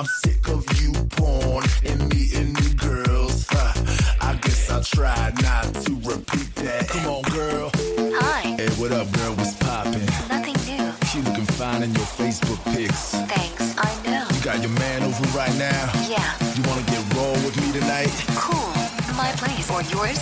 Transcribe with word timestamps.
I'm 0.00 0.06
sick 0.06 0.48
of 0.48 0.64
you 0.80 0.92
porn 1.10 1.62
and 1.84 2.00
meeting 2.08 2.54
new 2.54 2.72
girls. 2.72 3.44
Huh, 3.50 3.74
I 4.22 4.34
guess 4.36 4.70
I'll 4.70 4.82
try 4.82 5.30
not 5.42 5.74
to 5.84 5.92
repeat 5.96 6.54
that. 6.54 6.88
Come 6.88 7.04
on, 7.04 7.22
girl. 7.24 7.70
Hi, 8.16 8.56
Hey, 8.56 8.70
what 8.80 8.92
up, 8.92 9.12
girl? 9.12 9.34
What's 9.34 9.54
poppin'? 9.56 10.00
nothing 10.30 10.56
new. 10.64 10.88
You 11.12 11.20
looking 11.28 11.44
fine 11.44 11.82
in 11.82 11.92
your 11.94 12.06
Facebook 12.16 12.64
pics. 12.74 13.10
Thanks, 13.28 13.76
I 13.76 13.92
know. 14.06 14.24
You 14.34 14.42
got 14.42 14.62
your 14.62 14.70
man 14.70 15.02
over 15.02 15.22
right 15.36 15.54
now. 15.58 15.92
Yeah, 16.08 16.32
You 16.56 16.62
wanna 16.62 16.80
get 16.88 17.04
raw 17.14 17.32
with 17.44 17.60
me 17.60 17.70
tonight? 17.78 18.08
cool. 18.40 18.72
My 19.14 19.30
place 19.36 19.68
or 19.70 19.82
yours? 19.82 20.18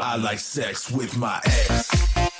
I 0.00 0.16
like 0.16 0.38
sex 0.38 0.90
with 0.90 1.14
my 1.18 1.42
ex. 1.44 2.31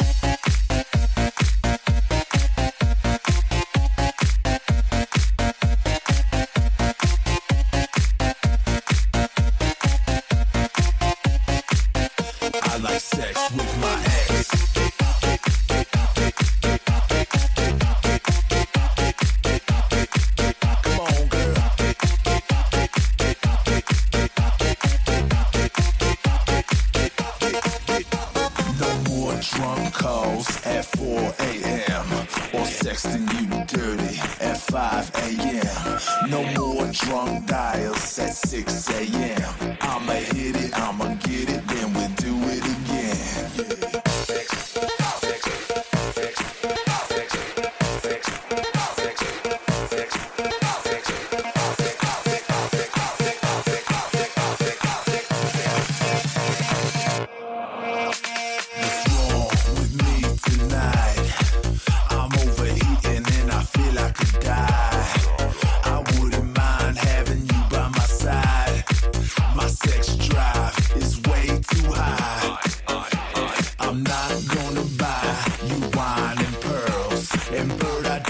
At 34.40 34.58
5 34.58 35.12
a.m. 35.14 36.30
No 36.30 36.42
more 36.54 36.86
drunk 36.92 37.46
dials 37.46 38.18
at 38.18 38.34
6 38.34 38.90
a.m. 38.90 39.76
I'ma 39.80 40.12
hit 40.12 40.56
it, 40.56 40.78
I'ma 40.78 41.14
get 41.14 41.31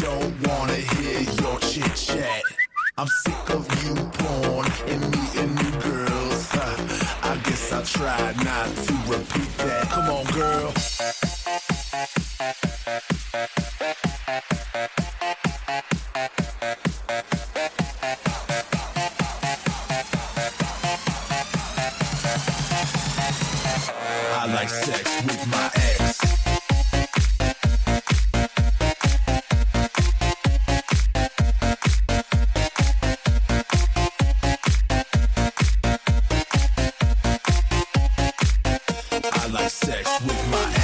don't 0.01 0.49
wanna 0.49 0.75
hear 0.75 1.21
your 1.21 1.59
chit 1.61 1.95
chat. 1.95 2.43
I'm 2.99 3.07
sick 3.07 3.51
of 3.51 3.67
you 3.85 3.95
porn 3.95 4.67
and 4.87 5.01
meeting 5.11 5.55
new 5.55 5.81
girls. 5.81 6.49
Huh, 6.51 7.31
I 7.31 7.37
guess 7.45 7.73
I'll 7.73 7.85
try 7.85 8.33
not 8.45 8.69
to 8.87 8.95
repeat 9.11 9.57
that. 9.59 9.89
Come 9.91 10.11
on, 10.11 10.25
girl. 10.33 10.73
I 24.35 24.47
like 24.55 24.69
sex 24.69 25.23
with 25.25 25.47
my 25.49 25.71
ex. 25.75 26.02
Sex 39.69 40.21
with 40.23 40.51
my. 40.51 40.82